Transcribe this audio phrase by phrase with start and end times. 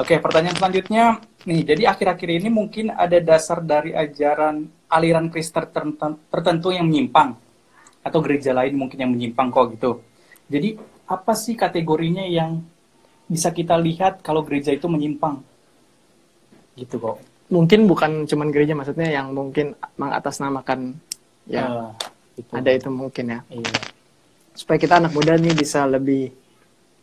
[0.00, 1.60] Oke, pertanyaan selanjutnya nih.
[1.68, 5.68] Jadi akhir-akhir ini mungkin ada dasar dari ajaran aliran Kristen
[6.32, 7.36] tertentu yang menyimpang
[8.02, 10.00] atau gereja lain mungkin yang menyimpang kok gitu.
[10.48, 10.76] Jadi
[11.08, 12.64] apa sih kategorinya yang
[13.28, 15.44] bisa kita lihat kalau gereja itu menyimpang?
[16.76, 17.20] Gitu kok.
[17.52, 20.96] Mungkin bukan cuman gereja maksudnya yang mungkin mengatasnamakan
[21.44, 21.90] ya uh,
[22.36, 22.48] itu.
[22.52, 23.40] ada itu mungkin ya.
[23.52, 23.72] Iya.
[24.56, 26.32] Supaya kita anak muda nih bisa lebih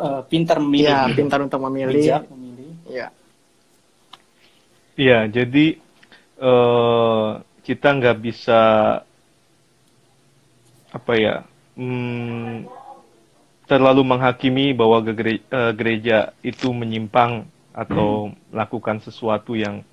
[0.00, 0.88] uh, pintar memilih.
[0.88, 2.00] Ya, pintar untuk memilih.
[2.00, 2.24] Bijak
[2.90, 3.08] Ya.
[4.98, 5.80] Iya, jadi
[6.42, 8.60] uh, kita nggak bisa
[10.90, 11.46] apa ya
[11.78, 12.66] hmm,
[13.70, 18.50] terlalu menghakimi bahwa gereja, uh, gereja itu menyimpang atau hmm.
[18.50, 19.86] melakukan sesuatu yang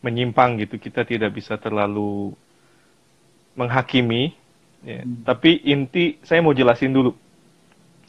[0.00, 0.80] menyimpang gitu.
[0.80, 2.32] Kita tidak bisa terlalu
[3.54, 4.32] menghakimi.
[4.82, 5.04] Ya.
[5.04, 5.22] Hmm.
[5.28, 7.12] Tapi inti saya mau jelasin dulu.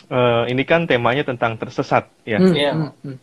[0.08, 2.40] Uh, ini kan temanya tentang tersesat ya.
[2.40, 2.56] Hmm.
[2.56, 2.76] Yeah.
[3.04, 3.18] Hmm.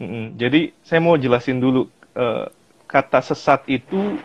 [0.00, 0.08] Hmm.
[0.08, 0.24] Mm-mm.
[0.40, 2.48] Jadi saya mau jelasin dulu uh,
[2.88, 4.16] kata sesat itu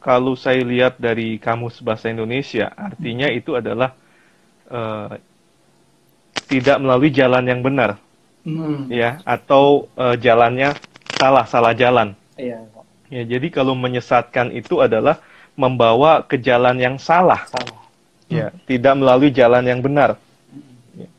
[0.00, 3.94] kalau saya lihat dari kamus bahasa Indonesia artinya itu adalah
[4.70, 5.18] uh,
[6.46, 7.98] tidak melalui jalan yang benar,
[8.46, 8.86] mm.
[8.86, 10.78] ya atau uh, jalannya
[11.18, 12.14] salah salah jalan.
[12.38, 12.62] Iya.
[13.10, 15.18] Ya jadi kalau menyesatkan itu adalah
[15.58, 17.82] membawa ke jalan yang salah, salah.
[18.30, 18.62] ya mm.
[18.70, 20.22] tidak melalui jalan yang benar,
[20.94, 21.10] ya.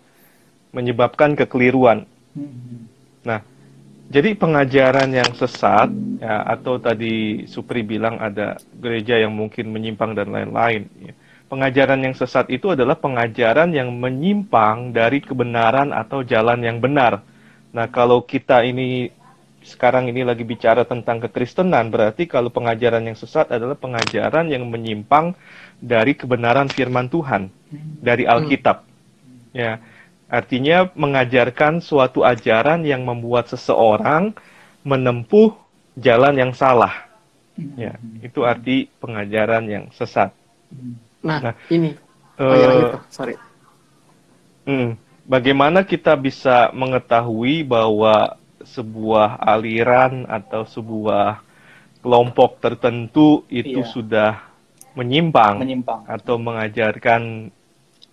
[0.72, 2.08] menyebabkan kekeliruan.
[2.32, 2.88] Mm.
[3.28, 3.44] Nah
[4.08, 5.92] jadi pengajaran yang sesat
[6.24, 10.88] ya atau tadi Supri bilang ada gereja yang mungkin menyimpang dan lain-lain.
[11.04, 11.14] Ya.
[11.48, 17.24] Pengajaran yang sesat itu adalah pengajaran yang menyimpang dari kebenaran atau jalan yang benar.
[17.72, 19.12] Nah kalau kita ini
[19.68, 25.36] sekarang ini lagi bicara tentang kekristenan, berarti kalau pengajaran yang sesat adalah pengajaran yang menyimpang
[25.84, 27.52] dari kebenaran firman Tuhan,
[28.00, 28.88] dari Alkitab.
[29.52, 29.84] Ya,
[30.28, 34.36] Artinya mengajarkan suatu ajaran yang membuat seseorang
[34.84, 35.56] menempuh
[35.96, 37.08] jalan yang salah.
[37.74, 40.30] Ya, itu arti pengajaran yang sesat.
[41.26, 41.98] Nah, nah ini.
[42.38, 42.98] Oh, uh, itu.
[43.10, 43.36] Sorry.
[44.68, 51.40] Hmm, bagaimana kita bisa mengetahui bahwa sebuah aliran atau sebuah
[52.04, 53.90] kelompok tertentu itu iya.
[53.90, 54.32] sudah
[54.94, 57.50] menyimpang, menyimpang atau mengajarkan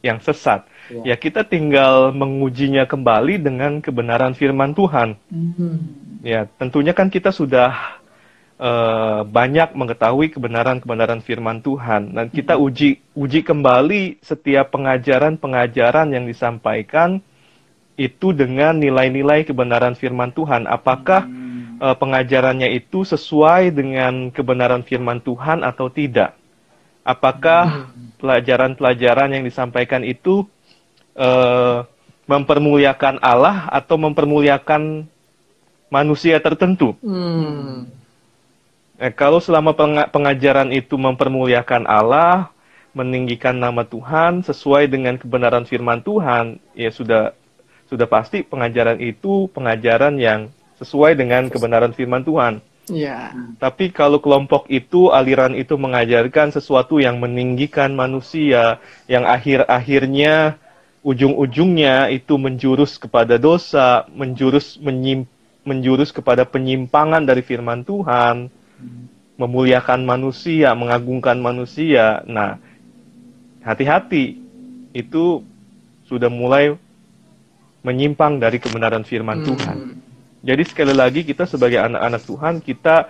[0.04, 0.68] yang sesat?
[0.92, 1.14] Ya.
[1.14, 5.16] ya kita tinggal mengujinya kembali dengan kebenaran firman Tuhan.
[5.32, 5.72] Mm-hmm.
[6.20, 8.00] Ya tentunya kan kita sudah
[8.60, 12.68] uh, banyak mengetahui kebenaran-kebenaran firman Tuhan dan kita mm-hmm.
[12.68, 17.24] uji uji kembali setiap pengajaran-pengajaran yang disampaikan
[17.96, 20.68] itu dengan nilai-nilai kebenaran firman Tuhan.
[20.68, 21.80] Apakah mm-hmm.
[21.80, 26.43] uh, pengajarannya itu sesuai dengan kebenaran firman Tuhan atau tidak?
[27.04, 28.16] Apakah mm-hmm.
[28.18, 30.48] pelajaran-pelajaran yang disampaikan itu
[31.14, 31.84] uh,
[32.24, 35.04] mempermuliakan Allah atau mempermuliakan
[35.92, 36.96] manusia tertentu.
[37.04, 37.86] Hmm.
[38.98, 39.76] Eh, kalau selama
[40.08, 42.50] pengajaran itu mempermuliakan Allah,
[42.94, 47.34] meninggikan nama Tuhan sesuai dengan kebenaran firman Tuhan, ya sudah
[47.90, 50.48] sudah pasti pengajaran itu pengajaran yang
[50.80, 52.64] sesuai dengan kebenaran firman Tuhan.
[52.90, 53.32] Ya.
[53.56, 58.76] Tapi kalau kelompok itu, aliran itu mengajarkan sesuatu yang meninggikan manusia,
[59.08, 60.60] yang akhir-akhirnya
[61.00, 65.24] ujung-ujungnya itu menjurus kepada dosa, menjurus menyim,
[65.64, 68.52] menjurus kepada penyimpangan dari firman Tuhan,
[69.40, 72.20] memuliakan manusia, mengagungkan manusia.
[72.28, 72.60] Nah,
[73.64, 74.44] hati-hati
[74.92, 75.40] itu
[76.04, 76.76] sudah mulai
[77.84, 79.46] menyimpang dari kebenaran firman hmm.
[79.48, 79.78] Tuhan.
[80.44, 83.08] Jadi sekali lagi kita sebagai anak-anak Tuhan kita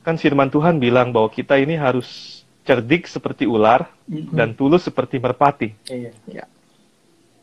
[0.00, 4.32] kan firman Tuhan bilang bahwa kita ini harus cerdik seperti ular hmm.
[4.32, 5.76] dan tulus seperti merpati.
[5.84, 6.16] Iya.
[6.24, 6.44] Ya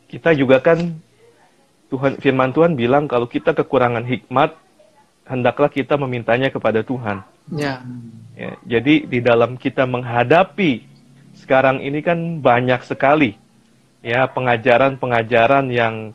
[0.06, 0.96] kita juga kan
[1.90, 4.54] Tuhan firman Tuhan bilang kalau kita kekurangan hikmat
[5.26, 7.22] hendaklah kita memintanya kepada Tuhan.
[7.54, 7.82] Ya.
[8.34, 8.58] ya.
[8.66, 10.82] Jadi di dalam kita menghadapi
[11.36, 13.38] sekarang ini kan banyak sekali
[14.02, 16.14] ya pengajaran-pengajaran yang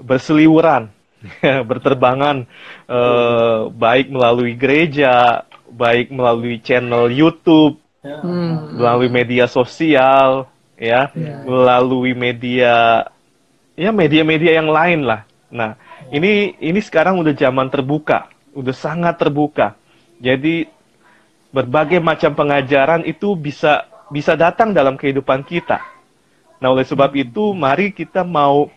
[0.00, 0.92] berseliweran,
[1.68, 2.46] berterbangan
[2.88, 8.22] eh, baik melalui gereja, baik melalui channel YouTube, ya.
[8.74, 11.42] melalui media sosial, ya, ya.
[11.44, 13.06] melalui media
[13.76, 15.28] ya media-media yang lain lah.
[15.52, 15.76] Nah,
[16.10, 19.76] ini ini sekarang udah zaman terbuka, udah sangat terbuka.
[20.16, 20.66] Jadi
[21.52, 25.82] berbagai macam pengajaran itu bisa bisa datang dalam kehidupan kita.
[26.56, 28.72] Nah, oleh sebab itu mari kita mau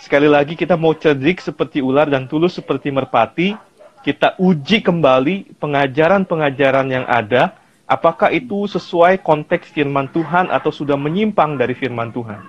[0.00, 3.54] sekali lagi kita mau cerdik seperti ular dan tulus seperti merpati,
[4.00, 7.54] kita uji kembali pengajaran-pengajaran yang ada,
[7.84, 12.40] apakah itu sesuai konteks firman Tuhan atau sudah menyimpang dari firman Tuhan.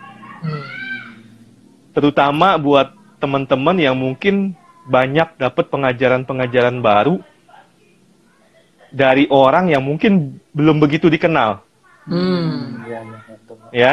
[0.42, 0.82] Hmm
[1.92, 4.56] terutama buat teman-teman yang mungkin
[4.88, 7.22] banyak dapat pengajaran-pengajaran baru
[8.92, 11.64] dari orang yang mungkin belum begitu dikenal.
[12.10, 12.82] Hmm.
[12.90, 13.58] Ya, ya, betul.
[13.72, 13.92] Ya,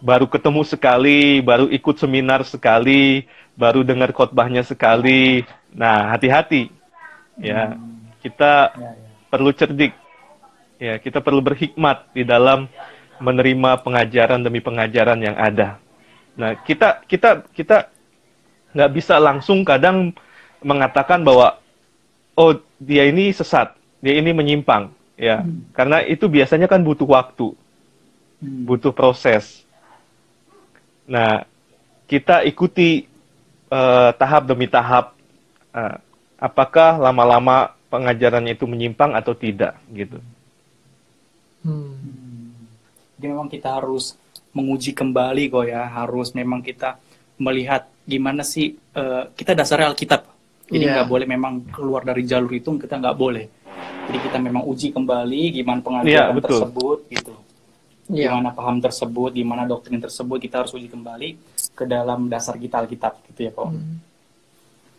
[0.00, 5.44] baru ketemu sekali, baru ikut seminar sekali, baru dengar khotbahnya sekali.
[5.72, 6.70] Nah, hati-hati.
[7.40, 7.76] Ya,
[8.20, 8.92] kita Ya, ya.
[9.32, 9.92] perlu cerdik.
[10.82, 12.66] Ya, kita perlu berhikmat di dalam
[13.22, 15.78] menerima pengajaran demi pengajaran yang ada.
[16.34, 17.86] Nah, kita kita kita
[18.72, 20.10] nggak bisa langsung kadang
[20.64, 21.60] mengatakan bahwa
[22.34, 25.44] oh dia ini sesat, dia ini menyimpang, ya,
[25.76, 27.60] karena itu biasanya kan butuh waktu, Hmm.
[28.42, 29.62] Butuh proses.
[31.06, 31.46] Nah,
[32.10, 33.06] kita ikuti
[33.72, 35.14] eh, tahap demi tahap,
[35.72, 35.96] eh,
[36.36, 40.18] apakah lama-lama pengajarannya itu menyimpang atau tidak, gitu.
[41.62, 41.96] Hmm.
[43.16, 44.18] Jadi memang kita harus
[44.52, 46.98] menguji kembali kok ya, harus memang kita
[47.38, 50.26] melihat gimana sih eh, kita dasarnya Alkitab.
[50.72, 50.92] Jadi Iya.
[51.00, 53.46] nggak boleh memang keluar dari jalur itu kita nggak boleh.
[54.08, 56.58] Jadi kita memang uji kembali gimana pengajaran Iya, betul.
[56.60, 57.32] tersebut gitu.
[58.12, 58.28] Iya.
[58.28, 61.40] Gimana paham tersebut, gimana doktrin tersebut kita harus uji kembali
[61.72, 63.72] ke dalam dasar kita Alkitab gitu ya kok.
[63.72, 63.96] Hmm.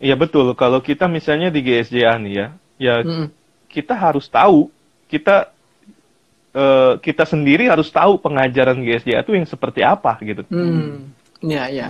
[0.02, 0.50] Iya betul.
[0.58, 2.46] Kalau kita misalnya di GSJA nih ya,
[2.76, 3.26] ya Hmm.
[3.70, 4.68] kita harus tahu,
[5.06, 5.54] kita
[6.54, 10.42] eh, kita sendiri harus tahu pengajaran GSJA itu yang seperti apa gitu.
[10.50, 11.10] Hmm.
[11.42, 11.88] Iya, iya.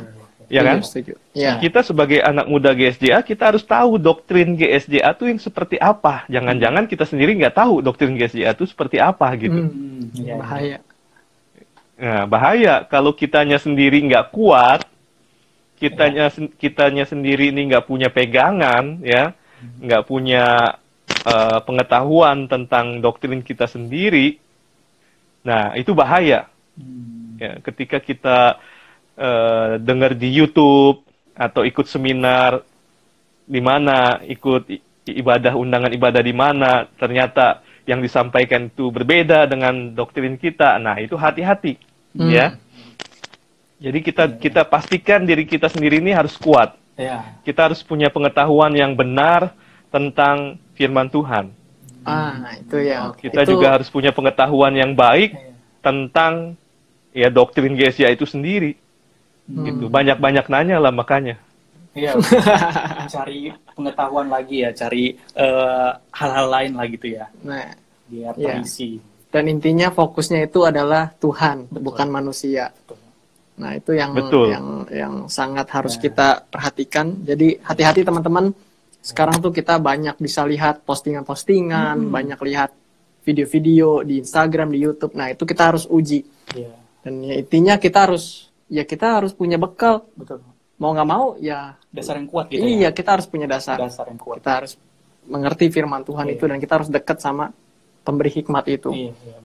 [0.53, 0.85] Ya kan?
[0.85, 1.17] Setuju.
[1.33, 1.57] Iya.
[1.61, 6.29] Kita sebagai anak muda GSJA, kita harus tahu doktrin GSJA itu yang seperti apa.
[6.29, 9.69] Jangan-jangan kita sendiri nggak tahu doktrin GSJA itu seperti apa gitu.
[9.69, 10.13] Hmm.
[10.41, 10.81] Bahaya.
[11.95, 14.83] Nah, bahaya kalau kitanya sendiri nggak kuat,
[15.79, 19.33] kitanya sen- kitanya sendiri ini nggak punya pegangan, ya,
[19.79, 20.77] nggak punya
[21.25, 24.43] eh, pengetahuan tentang doktrin kita sendiri.
[25.47, 26.51] Nah, itu bahaya.
[26.77, 27.39] Hmm.
[27.39, 28.59] Ya, ketika kita
[29.19, 32.63] eh, dengar di YouTube atau ikut seminar
[33.45, 34.67] di mana, ikut
[35.09, 40.81] ibadah undangan ibadah di mana, ternyata yang disampaikan itu berbeda dengan doktrin kita.
[40.81, 41.77] Nah, itu hati-hati,
[42.17, 42.31] Hmm.
[42.33, 42.47] ya.
[43.81, 46.73] Jadi kita kita pastikan diri kita sendiri ini harus kuat.
[46.97, 47.37] Ya.
[47.45, 49.53] Kita harus punya pengetahuan yang benar
[49.93, 51.53] tentang firman Tuhan.
[52.07, 53.13] Ah, itu ya.
[53.13, 55.53] Kita Itu- juga harus punya pengetahuan yang baik Iya.
[55.85, 56.57] tentang
[57.13, 58.81] ya doktrin GSA itu sendiri.
[59.45, 59.69] Hmm.
[59.69, 59.93] Gitu.
[59.93, 61.37] Banyak-banyak nanya lah makanya.
[61.95, 62.13] Iya,
[63.15, 67.71] cari pengetahuan lagi ya, cari eh, hal-hal lain lah gitu ya, Nah,
[68.05, 68.59] biar Iya.
[68.59, 68.99] terisi.
[69.31, 71.83] dan intinya fokusnya itu adalah Tuhan, Betul.
[71.83, 72.71] bukan manusia.
[72.71, 72.99] Betul.
[73.55, 74.47] Nah, itu yang Betul.
[74.51, 76.03] yang yang sangat harus Nah.
[76.03, 77.19] kita perhatikan.
[77.21, 78.51] Jadi hati-hati teman-teman.
[78.99, 82.11] Sekarang tuh kita banyak bisa lihat postingan-postingan, Hmm.
[82.11, 82.71] banyak lihat
[83.23, 85.15] video-video di Instagram, di YouTube.
[85.15, 86.23] Nah, itu kita harus uji.
[86.53, 86.71] Iya,
[87.03, 90.07] Dan ya intinya kita harus ya kita harus punya bekal.
[90.15, 90.41] betul.
[90.85, 92.91] Mau nggak mau ya Dasar yang kuat gitu iya ya.
[92.93, 93.81] kita harus punya dasar.
[93.81, 94.45] Dasar yang kuat.
[94.45, 94.77] Kita harus
[95.25, 96.35] mengerti firman Tuhan Iya.
[96.37, 97.49] itu dan kita harus dekat sama
[98.05, 98.93] pemberi hikmat itu.
[98.93, 99.37] Iya, iya.